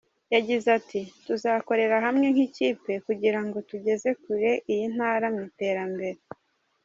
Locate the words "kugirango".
3.05-3.57